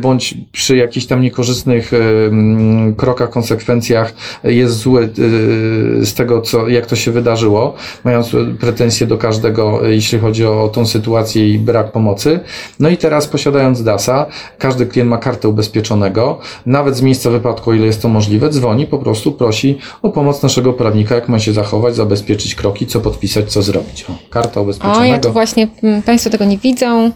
[0.00, 1.92] bądź przy jakichś tam niekorzystnych
[2.96, 5.08] krokach, konsekwencjach jest zły
[6.00, 10.70] z tego, co, jak to się wydarzyło prawo, mając pretensje do każdego, jeśli chodzi o
[10.72, 12.40] tą sytuację i brak pomocy.
[12.80, 14.26] No i teraz posiadając DASA,
[14.58, 18.86] każdy klient ma kartę ubezpieczonego, nawet z miejsca wypadku, o ile jest to możliwe, dzwoni,
[18.86, 23.52] po prostu prosi o pomoc naszego prawnika, jak ma się zachować, zabezpieczyć kroki, co podpisać,
[23.52, 24.04] co zrobić.
[24.08, 25.00] O, karta ubezpieczonego.
[25.00, 27.12] O, ja tu właśnie, m, Państwo tego nie widzą.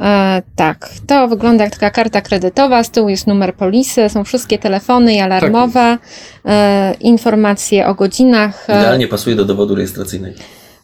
[0.00, 4.58] E, tak, to wygląda jak taka karta kredytowa, z tyłu jest numer polisy, są wszystkie
[4.58, 5.98] telefony i alarmowe,
[6.46, 10.38] e, informacje o godzinach, e, Idealnie pasuje do dowodu rejestracyjnego.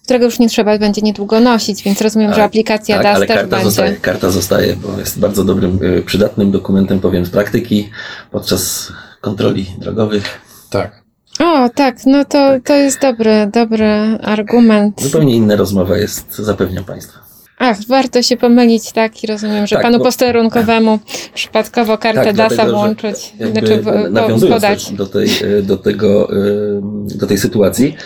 [0.05, 3.27] którego już nie trzeba będzie niedługo nosić, więc rozumiem, że Tak, aplikacja tak, DAS ale
[3.27, 3.65] też karta będzie.
[3.65, 7.91] zostaje, karta zostaje, bo jest bardzo dobrym, y, przydatnym dokumentem, powiem, z praktyki
[8.31, 10.41] podczas kontroli drogowych.
[10.71, 11.03] Tak.
[11.41, 15.03] O, tak, no to, to jest dobry, dobry argument.
[15.03, 17.19] Zupełnie inna rozmowa jest, zapewniam Państwa.
[17.67, 20.99] Ach, warto się pomylić, tak, i rozumiem, że Tak, panu bo- posterrunkowemu
[21.35, 24.93] przypadkowo kartę Tak, DASa włączyć, znaczy w- podać.
[24.93, 26.81] do tej, y, do, tego, y,
[27.19, 27.97] do tej sytuacji,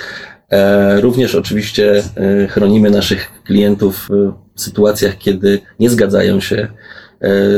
[0.51, 2.03] e, również oczywiście
[2.49, 4.09] chronimy naszych klientów
[4.57, 6.69] w sytuacjach, kiedy nie zgadzają się e,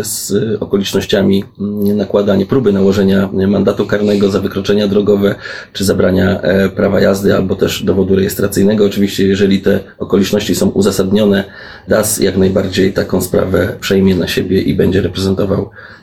[0.02, 5.34] z okolicznościami mm, nakładania, próby nałożenia mandatu karnego za wykroczenia drogowe,
[5.72, 8.84] czy zabrania e, prawa jazdy, albo też dowodu rejestracyjnego.
[8.84, 11.44] Oczywiście, jeżeli te okoliczności są uzasadnione,
[11.88, 15.99] DAS jak najbardziej taką sprawę przejmie na siebie i będzie reprezentował e,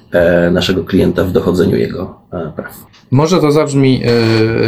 [0.51, 2.87] naszego klienta w dochodzeniu jego e, praw.
[3.11, 4.01] Może to zabrzmi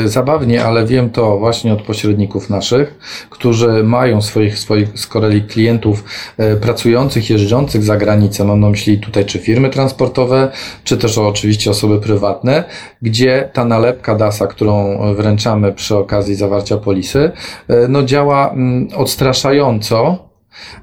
[0.03, 2.99] e, zabawnie, ale wiem to właśnie od pośredników naszych,
[3.29, 5.07] którzy mają swoich, swoich z
[5.47, 6.03] klientów
[6.37, 8.45] e, pracujących, jeżdżących za granicę.
[8.45, 10.51] Mam na myśli tutaj czy firmy transportowe,
[10.83, 12.63] czy też oczywiście osoby prywatne,
[13.01, 17.31] gdzie ta nalepka DAS-a, którą wręczamy przy okazji zawarcia polisy,
[17.67, 20.28] e, no działa mm, odstraszająco.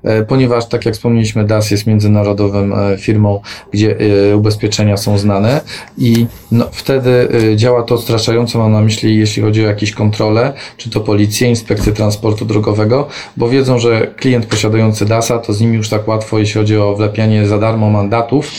[0.04, 3.40] E, Ponieważ, tak jak wspomnieliśmy, DAS jest międzynarodową e, firmą,
[3.72, 3.96] gdzie
[4.30, 5.60] e, ubezpieczenia są znane
[5.98, 10.90] i no, wtedy działa to odstraszająco, mam na myśli, jeśli chodzi o jakieś kontrole, czy
[10.90, 15.88] to policję, inspekcję transportu drogowego, bo wiedzą, że klient posiadający DASA, to z nim już
[15.88, 18.50] tak łatwo, jeśli chodzi o wlepianie za darmo mandatów,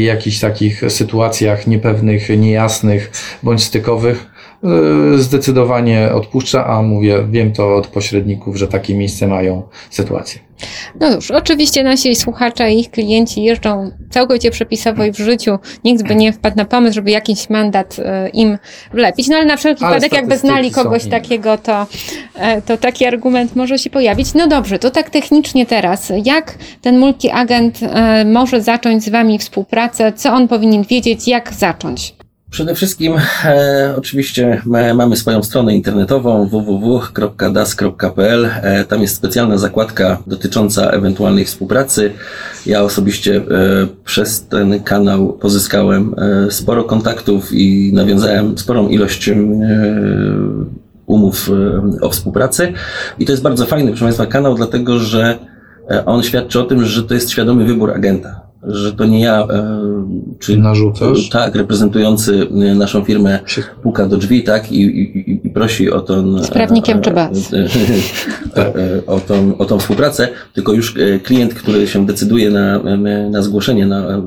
[0.00, 3.10] jakichś takich sytuacjach niepewnych, niejasnych
[3.42, 4.26] bądź stykowych,
[5.16, 10.40] zdecydowanie odpuszcza, a mówię, wiem to od pośredników, że takie miejsce mają sytuacje.
[11.00, 16.02] No już, oczywiście nasi słuchacze i ich klienci jeżdżą całkowicie przepisowo i w życiu nikt
[16.08, 18.58] by nie wpadł na pomysł, żeby jakiś mandat e, im
[18.92, 19.28] wlepić.
[19.28, 21.86] No ale na wszelki wypadek, jakby znali kogoś takiego, to,
[22.34, 24.34] e, to taki argument może się pojawić.
[24.34, 26.12] No dobrze, to tak technicznie teraz.
[26.24, 30.12] Jak ten multi-agent e, może zacząć z Wami współpracę?
[30.12, 31.28] Co on powinien wiedzieć?
[31.28, 32.14] Jak zacząć?
[32.50, 38.46] Przede wszystkim e, oczywiście ma, mamy swoją stronę internetową www.das.pl.
[38.62, 42.12] E, tam jest specjalna zakładka dotycząca ewentualnej współpracy.
[42.66, 43.42] Ja osobiście e,
[44.04, 49.36] przez ten kanał pozyskałem e, sporo kontaktów i nawiązałem sporą ilość e,
[51.06, 51.50] umów
[52.00, 52.72] o współpracy.
[53.18, 55.38] I to jest bardzo fajny, proszę Państwa, kanał, dlatego że
[56.06, 58.49] on świadczy o tym, że to jest świadomy wybór agenta.
[58.62, 59.80] Że to nie ja, e,
[60.38, 61.28] czy Narzucasz?
[61.28, 63.38] tak, reprezentujący y, naszą firmę
[63.82, 66.42] puka do drzwi, tak, i, i, i prosi o tą...
[66.42, 67.50] Z prawnikiem czy bez?
[69.06, 72.80] o, tą, o tą współpracę, tylko już e, klient, który się decyduje na,
[73.30, 74.22] na zgłoszenie, na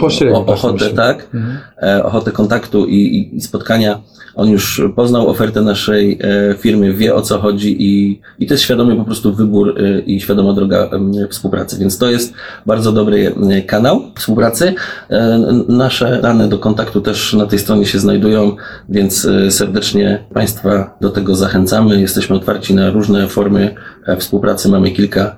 [0.00, 1.58] Pośrednio, o, ochotę, tak, Mhm.
[1.82, 4.00] e, ochotę kontaktu i, i- spotkania.
[4.34, 8.64] On już poznał ofertę naszej e, firmy, wie o co chodzi i, i to jest
[8.64, 10.90] świadomy po prostu wybór e, i świadoma droga
[11.30, 11.78] współpracy.
[11.78, 12.32] Więc to jest
[12.66, 14.74] bardzo dobry e, kanał współpracy.
[15.10, 18.56] E, Nasze dane do kontaktu też na tej stronie się znajdują,
[18.88, 22.00] więc e, serdecznie Państwa do tego zachęcamy.
[22.00, 23.74] Jesteśmy otwarci na różne formy
[24.06, 24.68] e, współpracy.
[24.68, 25.36] Mamy kilka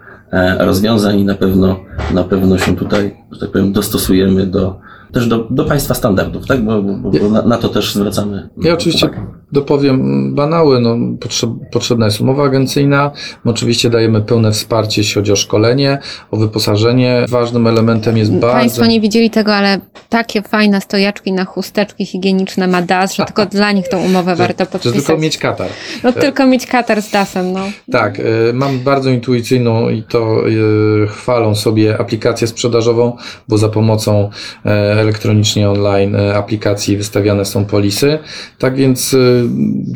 [0.58, 1.80] rozwiązań i na pewno,
[2.14, 4.80] na pewno się tutaj, że tak powiem, dostosujemy do,
[5.12, 6.64] też do, do Państwa standardów, tak?
[6.64, 8.48] Bo, bo, bo na, na to też zwracamy.
[8.62, 9.41] Ja oczywiście uwagę.
[9.52, 10.80] Dopowiem banały.
[10.80, 13.10] No, potrzeb, potrzebna jest umowa agencyjna.
[13.44, 15.98] My oczywiście dajemy pełne wsparcie, jeśli chodzi o szkolenie,
[16.30, 17.26] o wyposażenie.
[17.28, 18.56] Ważnym elementem jest bardzo.
[18.58, 23.46] Państwo nie widzieli tego, ale takie fajne stojaczki na chusteczki higieniczne ma DAS, że tylko
[23.46, 24.96] dla nich tą umowę warto że podpisać.
[24.96, 25.68] tylko mieć katar.
[26.02, 27.60] No tylko mieć katar z DAS-em, no.
[27.92, 33.16] Tak, y, mam bardzo intuicyjną i to y, chwalą sobie aplikację sprzedażową,
[33.48, 34.30] bo za pomocą
[34.66, 34.68] e,
[35.00, 38.18] elektronicznie online e, aplikacji wystawiane są polisy.
[38.58, 39.16] Tak więc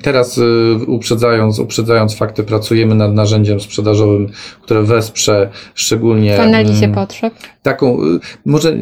[0.02, 0.42] teraz y,
[0.87, 4.28] uprzedzając, uprzedzając fakty, pracujemy nad narzędziem sprzedażowym,
[4.62, 7.35] które wesprze szczególnie W analizie mm, potrzeb.
[7.62, 8.76] taką, y, może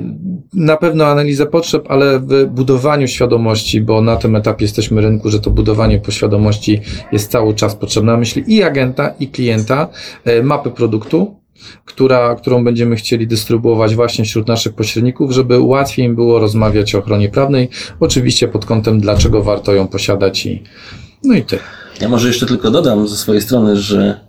[0.54, 5.40] na pewno analizę potrzeb, ale w budowaniu świadomości, bo na tym etapie jesteśmy rynku, że
[5.40, 6.80] to budowanie poświadomości
[7.12, 8.16] jest cały czas potrzebne.
[8.16, 9.88] Myśli i agenta, i klienta,
[10.24, 11.43] e, mapy produktu,
[11.84, 16.98] która, którą będziemy chcieli dystrybuować właśnie wśród naszych pośredników, żeby łatwiej im było rozmawiać o
[16.98, 17.68] ochronie prawnej,
[18.00, 20.62] oczywiście pod kątem, dlaczego warto ją posiadać i
[21.24, 21.62] no i tyle.
[22.00, 24.20] Ja może jeszcze tylko dodam ze swojej strony, że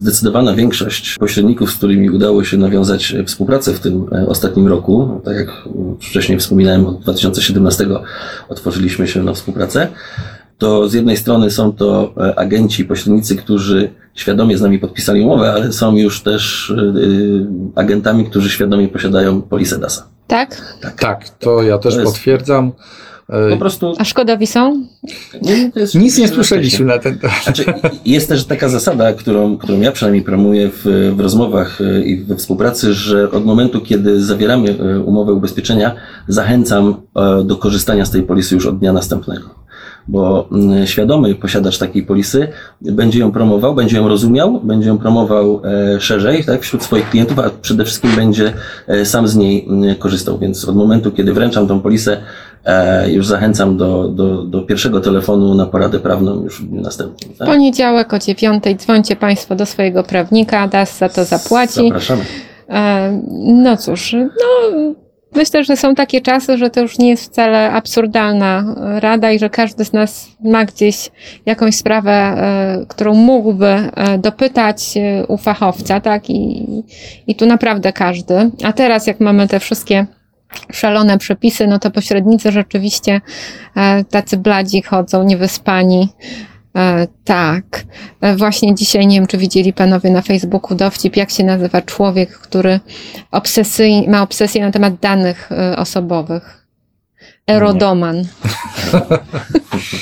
[0.00, 5.36] zdecydowana większość pośredników, z którymi udało się nawiązać współpracę w tym e, ostatnim roku, tak
[5.36, 5.68] jak
[6.00, 7.86] wcześniej wspominałem, od 2017
[8.48, 9.88] otworzyliśmy się na współpracę,
[10.58, 15.52] to z jednej strony są to e, agenci, pośrednicy, którzy świadomie z nami podpisali umowę,
[15.52, 20.08] ale są już też e, agentami, którzy świadomie posiadają polisę DASA.
[20.26, 20.76] Tak?
[21.00, 22.72] Tak, to ja też To jest- potwierdzam.
[23.30, 24.86] E, Po prostu A szkodowi są?
[25.42, 27.42] nie, to jest Nic nie słyszeliśmy na ten temat.
[27.44, 27.64] Znaczy,
[28.06, 32.36] jest też taka zasada, którą, którą ja przynajmniej promuję w, w rozmowach e, i we
[32.36, 35.94] współpracy, że od momentu, kiedy zawieramy e, umowę ubezpieczenia,
[36.28, 39.48] zachęcam e, do korzystania z tej polisy już od dnia następnego.
[40.08, 42.48] Bo mm, świadomy posiadacz takiej polisy
[42.80, 47.38] będzie ją promował, będzie ją rozumiał, będzie ją promował e, szerzej tak, wśród swoich klientów,
[47.38, 48.52] a przede wszystkim będzie
[48.86, 50.38] e, sam z niej mm, korzystał.
[50.38, 52.16] Więc od momentu, kiedy wręczam tą polisę,
[52.64, 57.32] e, już zachęcam do, do, do pierwszego telefonu na poradę prawną już w następnym.
[57.38, 57.48] Tak?
[57.48, 61.88] poniedziałek o dziewiątej dzwońcie Państwo do swojego prawnika, DAS za to zapłaci.
[61.88, 62.24] Zapraszamy.
[63.46, 65.07] No cóż, no
[65.38, 69.50] myślę, że są takie czasy, że to już nie jest wcale absurdalna rada i że
[69.50, 71.10] każdy z nas ma gdzieś
[71.46, 76.30] jakąś sprawę, e, którą mógłby e, dopytać e, u fachowca, tak?
[76.30, 76.66] I,
[77.26, 78.50] I tu naprawdę każdy.
[78.64, 80.06] A teraz jak mamy te wszystkie
[80.72, 83.20] szalone przepisy, no to pośrednicy rzeczywiście
[83.76, 86.08] e, tacy bladzi chodzą, niewyspani.
[86.76, 87.84] E, tak.
[88.20, 92.30] E, Właśnie dzisiaj, nie wiem, czy widzieli panowie na Facebooku dowcip, jak się nazywa człowiek,
[92.30, 92.80] który
[93.30, 96.66] obsesyj, ma obsesję na temat danych e, osobowych.
[97.46, 98.24] Erodoman.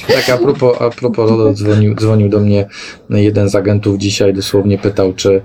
[0.09, 2.66] Tak, a propos, a propos RODO, dzwonił, dzwonił do mnie
[3.11, 5.42] jeden z agentów dzisiaj, dosłownie pytał, czy,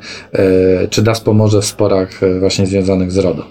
[0.89, 3.45] czy DAS pomoże w sporach właśnie związanych z RODO.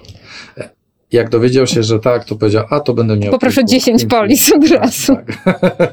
[1.13, 3.33] Jak dowiedział się, że tak, to powiedział, a to będę miał...
[3.33, 5.17] Poproszę tylko 10 pięć polis od razu.
[5.45, 5.93] Tak.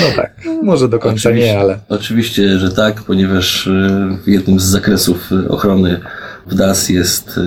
[0.00, 0.32] No tak,
[0.62, 1.52] może do końca Oczywiście.
[1.52, 3.70] nie, ale Oczywiście, że tak, ponieważ y,
[4.24, 6.00] w jednym z zakresów y, ochrony
[6.48, 7.42] w DAS jest y,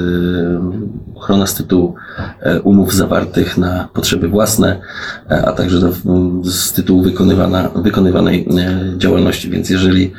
[1.15, 1.95] ochrona z tytułu
[2.39, 4.81] e, umów zawartych na potrzeby własne,
[5.31, 5.91] e, a także
[6.43, 9.49] z tytułu wykonywana, wykonywanej e, działalności.
[9.49, 10.13] Więc jeżeli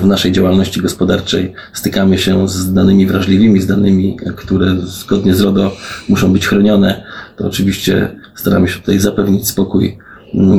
[0.00, 5.72] w naszej działalności gospodarczej stykamy się z danymi wrażliwymi, z danymi, które zgodnie z RODO
[6.08, 7.04] muszą być chronione,
[7.36, 9.98] to oczywiście staramy się tutaj zapewnić spokój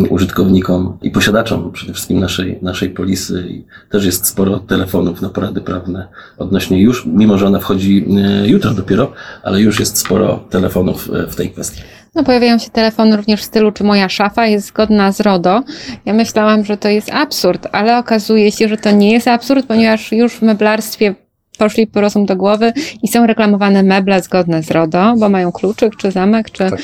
[0.09, 3.45] użytkownikom i posiadaczom przede wszystkim naszej, naszej polisy.
[3.49, 8.05] I też jest sporo telefonów na porady prawne odnośnie już, mimo że ona wchodzi
[8.45, 9.11] jutro dopiero,
[9.43, 11.81] ale już jest sporo telefonów e, w tej kwestii.
[12.15, 15.63] No, pojawiają się telefony również w stylu, czy moja szafa jest zgodna z RODO.
[16.05, 20.11] Ja myślałam, że to jest absurd, ale okazuje się, że to nie jest absurd, ponieważ
[20.11, 21.15] już w meblarstwie
[21.59, 25.95] poszli po rozum do głowy i są reklamowane meble zgodne z RODO, bo mają kluczyk,
[25.95, 26.69] czy zamek, czy...
[26.69, 26.79] tak.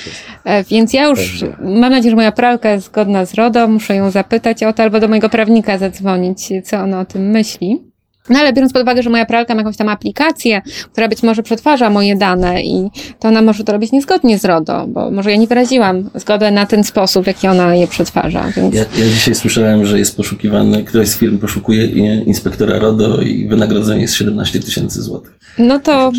[0.46, 1.80] E, Więc ja już Pewnie.
[1.80, 5.00] mam nadzieję, że moja pralka jest zgodna z RODO, muszę ją zapytać o to, albo
[5.00, 7.95] do mojego prawnika zadzwonić, co ona o tym myśli.
[8.30, 10.62] No ale biorąc pod uwagę, że moja pralka ma jakąś tam aplikację,
[10.92, 14.86] która być może przetwarza moje dane i to ona może to robić niezgodnie z RODO,
[14.88, 18.44] bo może ja nie wyraziłam zgodę na ten sposób, w jaki ona je przetwarza.
[18.56, 21.86] Więc Ja, ja dzisiaj słyszałem, że jest poszukiwany, któraś z firm poszukuje
[22.26, 25.40] inspektora RODO i wynagrodzenie jest 17 tysięcy złotych.
[25.58, 26.12] no to,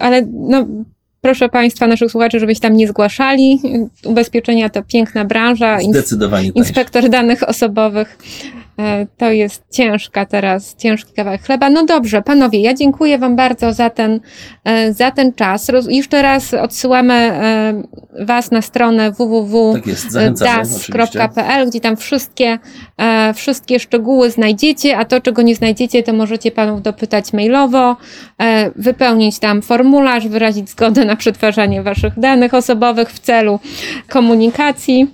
[0.00, 0.66] ale no,
[1.20, 3.60] proszę Państwa, naszych słuchaczy, żebyście tam nie zgłaszali.
[4.04, 5.78] Ubezpieczenia to piękna branża.
[5.78, 6.56] Ins- Zdecydowanie tak.
[6.56, 8.18] inspektor danych osobowych.
[8.78, 11.70] E, To jest ciężka teraz, ciężki kawałek chleba.
[11.70, 14.20] No dobrze, panowie, ja dziękuję Wam bardzo za ten,
[14.64, 15.68] e, za ten czas.
[15.68, 17.82] Roz, jeszcze raz odsyłamy e,
[18.20, 19.86] Was na stronę www Tak
[21.68, 22.58] gdzie tam wszystkie,
[23.34, 27.96] wszystkie szczegóły znajdziecie, a to, czego nie znajdziecie, to możecie panów dopytać mailowo,
[28.76, 33.60] wypełnić tam formularz, wyrazić zgodę na przetwarzanie waszych danych osobowych w celu
[34.08, 35.08] komunikacji.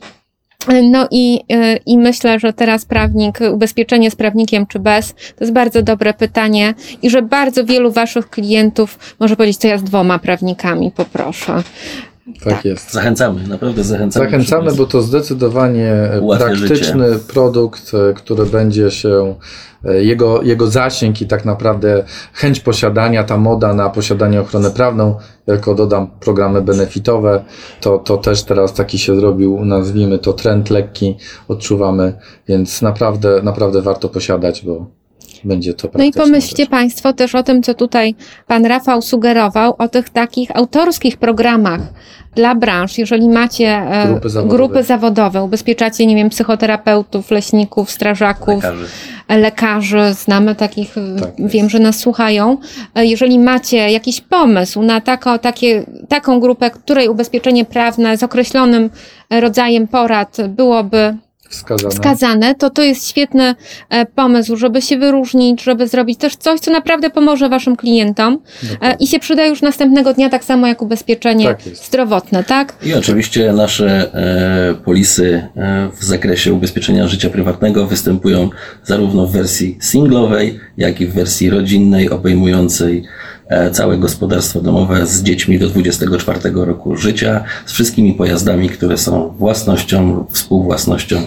[0.83, 5.53] No i, e, i myślę, że teraz prawnik, ubezpieczenie z prawnikiem czy bez, to jest
[5.53, 10.19] bardzo dobre pytanie i że bardzo wielu waszych klientów może powiedzieć, to ja z dwoma
[10.19, 11.63] prawnikami poproszę.
[12.45, 12.93] Tak jest.
[12.93, 14.27] Zachęcamy, naprawdę zachęcamy.
[14.27, 19.35] Zachęcamy, bo to zdecydowanie Ułatwia praktyczny produkt, e, który będzie się,
[19.85, 25.19] e, jego, jego zasięg i tak naprawdę chęć posiadania, ta moda na posiadanie ochronę prawną,
[25.47, 27.45] jako dodam programy benefitowe,
[27.81, 31.17] to, to też teraz taki się zrobił, nazwijmy to trend lekki,
[31.49, 35.00] odczuwamy, więc naprawdę, naprawdę warto posiadać, bo
[35.45, 36.71] będzie to No i pomyślcie rzecz.
[36.71, 38.15] Państwo też o tym, co tutaj
[38.47, 41.81] Pan Rafał sugerował, o tych takich autorskich programach
[42.35, 42.99] dla branż.
[42.99, 44.57] Jeżeli macie e, Grupy zawodowe.
[44.57, 48.87] grupy zawodowe, ubezpieczacie, nie wiem, psychoterapeutów, leśników, strażaków, Lekarzy.
[49.29, 51.53] lekarzy, znamy takich, e, Tak jest.
[51.53, 52.57] wiem, że nas słuchają.
[52.95, 58.91] E, Jeżeli macie jakiś pomysł na tako, takie, taką grupę, której ubezpieczenie prawne z określonym
[59.31, 61.17] rodzajem porad byłoby
[61.51, 61.91] wskazane.
[61.91, 63.55] wskazane, to to jest świetny
[63.89, 68.39] e, pomysł, żeby się wyróżnić, żeby zrobić też coś, co naprawdę pomoże waszym klientom
[68.83, 72.77] e, i się przyda już następnego dnia, tak samo jak ubezpieczenie Tak zdrowotne, tak?
[72.83, 78.51] I oczywiście nasze e, polisy e, w zakresie ubezpieczenia życia prywatnego występują
[78.85, 83.05] zarówno w wersji singlowej, jak i w wersji rodzinnej, obejmującej
[83.73, 90.27] całe gospodarstwo domowe z dziećmi do 24 roku życia, z wszystkimi pojazdami, które są własnością,
[90.31, 91.23] współwłasnością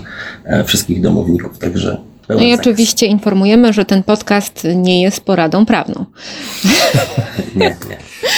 [0.46, 1.60] e, wszystkich domowników.
[1.60, 2.60] Także No i zakres.
[2.60, 6.06] oczywiście informujemy, że ten podcast nie jest poradą prawną.
[7.56, 7.76] Nie, nie.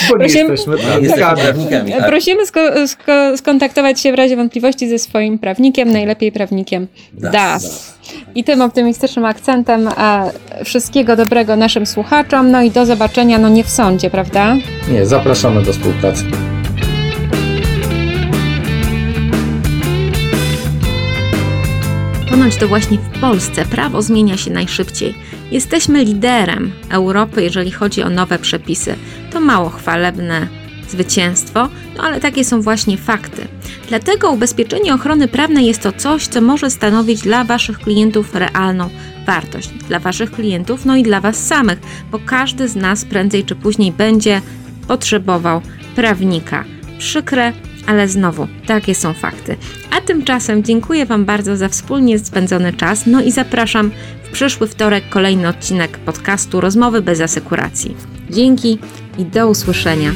[0.08, 1.42] Bo nie Prosimy- jesteśmy Nie jesteśmy prawnikami.
[1.42, 1.92] prawnikami.
[1.92, 2.06] tak.
[2.06, 7.32] Prosimy sko- sko- skontaktować się w razie wątpliwości ze swoim prawnikiem, najlepiej prawnikiem Das.
[7.32, 7.94] DAS.
[8.34, 9.92] I tym optymistycznym akcentem e,
[10.64, 14.56] wszystkiego dobrego naszym słuchaczom, no i do zobaczenia, no nie w sądzie, prawda?
[14.90, 16.24] Nie, zapraszamy do współpracy.
[22.36, 25.14] Ponoć to właśnie w Polsce prawo zmienia się najszybciej.
[25.50, 28.94] Jesteśmy liderem Europy, jeżeli chodzi o nowe przepisy.
[29.32, 30.48] To mało chwalebne
[30.88, 33.48] zwycięstwo, no ale takie są właśnie fakty.
[33.88, 38.90] Dlatego ubezpieczenie ochrony prawnej jest to coś, co może stanowić dla Waszych klientów realną
[39.26, 39.68] wartość.
[39.68, 41.78] Dla Waszych klientów, no i dla Was samych,
[42.10, 44.40] bo każdy z nas prędzej czy później będzie
[44.88, 45.62] potrzebował
[45.94, 46.64] prawnika.
[46.98, 47.52] Przykre,
[47.86, 49.56] ale znowu, takie są fakty.
[49.90, 53.90] A tymczasem dziękuję Wam bardzo za wspólnie spędzony czas, no i zapraszam
[54.22, 57.96] w przyszły wtorek kolejny odcinek podcastu Rozmowy bez asekuracji.
[58.30, 58.78] Dzięki
[59.18, 60.12] i do usłyszenia.